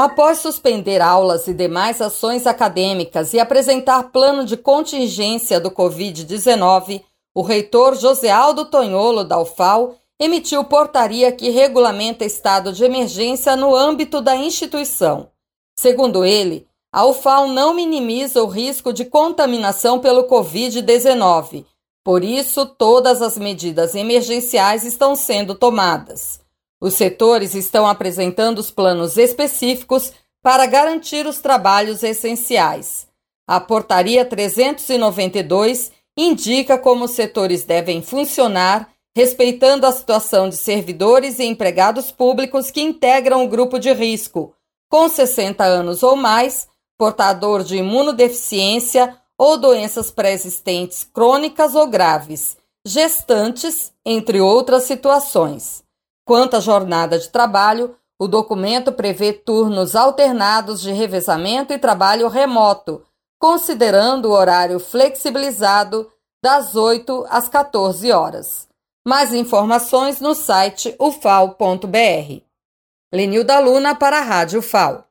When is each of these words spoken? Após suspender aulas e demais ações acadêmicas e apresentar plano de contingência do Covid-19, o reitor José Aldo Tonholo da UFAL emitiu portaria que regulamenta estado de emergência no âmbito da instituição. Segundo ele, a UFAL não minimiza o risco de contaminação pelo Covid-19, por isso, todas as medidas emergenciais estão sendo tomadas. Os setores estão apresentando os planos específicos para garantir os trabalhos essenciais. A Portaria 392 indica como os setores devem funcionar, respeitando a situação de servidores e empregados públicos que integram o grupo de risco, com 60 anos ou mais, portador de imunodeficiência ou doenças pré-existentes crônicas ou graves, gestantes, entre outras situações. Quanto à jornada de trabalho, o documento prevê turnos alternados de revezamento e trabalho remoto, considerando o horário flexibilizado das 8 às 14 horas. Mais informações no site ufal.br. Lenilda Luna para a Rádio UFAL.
Após 0.00 0.38
suspender 0.38 1.02
aulas 1.02 1.48
e 1.48 1.52
demais 1.52 2.00
ações 2.00 2.46
acadêmicas 2.46 3.34
e 3.34 3.40
apresentar 3.40 4.12
plano 4.12 4.44
de 4.44 4.56
contingência 4.56 5.58
do 5.58 5.72
Covid-19, 5.72 7.02
o 7.34 7.42
reitor 7.42 7.96
José 7.96 8.30
Aldo 8.30 8.66
Tonholo 8.66 9.24
da 9.24 9.40
UFAL 9.40 9.96
emitiu 10.16 10.62
portaria 10.62 11.32
que 11.32 11.50
regulamenta 11.50 12.24
estado 12.24 12.72
de 12.72 12.84
emergência 12.84 13.56
no 13.56 13.74
âmbito 13.74 14.20
da 14.20 14.36
instituição. 14.36 15.32
Segundo 15.76 16.24
ele, 16.24 16.68
a 16.92 17.04
UFAL 17.04 17.48
não 17.48 17.74
minimiza 17.74 18.40
o 18.40 18.46
risco 18.46 18.92
de 18.92 19.04
contaminação 19.04 19.98
pelo 19.98 20.28
Covid-19, 20.28 21.64
por 22.04 22.22
isso, 22.22 22.66
todas 22.66 23.20
as 23.20 23.36
medidas 23.36 23.96
emergenciais 23.96 24.84
estão 24.84 25.16
sendo 25.16 25.56
tomadas. 25.56 26.38
Os 26.80 26.94
setores 26.94 27.54
estão 27.54 27.86
apresentando 27.86 28.58
os 28.58 28.70
planos 28.70 29.16
específicos 29.16 30.12
para 30.42 30.66
garantir 30.66 31.26
os 31.26 31.38
trabalhos 31.38 32.02
essenciais. 32.02 33.08
A 33.46 33.58
Portaria 33.58 34.24
392 34.24 35.90
indica 36.16 36.78
como 36.78 37.06
os 37.06 37.12
setores 37.12 37.64
devem 37.64 38.02
funcionar, 38.02 38.88
respeitando 39.16 39.86
a 39.86 39.92
situação 39.92 40.48
de 40.48 40.56
servidores 40.56 41.38
e 41.38 41.44
empregados 41.44 42.12
públicos 42.12 42.70
que 42.70 42.80
integram 42.80 43.44
o 43.44 43.48
grupo 43.48 43.78
de 43.78 43.92
risco, 43.92 44.54
com 44.88 45.08
60 45.08 45.64
anos 45.64 46.02
ou 46.02 46.14
mais, 46.14 46.68
portador 46.96 47.64
de 47.64 47.76
imunodeficiência 47.76 49.16
ou 49.36 49.56
doenças 49.56 50.10
pré-existentes 50.10 51.04
crônicas 51.04 51.74
ou 51.74 51.86
graves, 51.86 52.56
gestantes, 52.84 53.92
entre 54.04 54.40
outras 54.40 54.84
situações. 54.84 55.87
Quanto 56.28 56.58
à 56.58 56.60
jornada 56.60 57.18
de 57.18 57.30
trabalho, 57.30 57.96
o 58.18 58.28
documento 58.28 58.92
prevê 58.92 59.32
turnos 59.32 59.96
alternados 59.96 60.78
de 60.78 60.92
revezamento 60.92 61.72
e 61.72 61.78
trabalho 61.78 62.28
remoto, 62.28 63.02
considerando 63.40 64.26
o 64.26 64.32
horário 64.32 64.78
flexibilizado 64.78 66.06
das 66.44 66.76
8 66.76 67.24
às 67.30 67.48
14 67.48 68.12
horas. 68.12 68.68
Mais 69.06 69.32
informações 69.32 70.20
no 70.20 70.34
site 70.34 70.94
ufal.br. 71.00 72.42
Lenilda 73.10 73.58
Luna 73.58 73.94
para 73.94 74.18
a 74.18 74.22
Rádio 74.22 74.58
UFAL. 74.58 75.07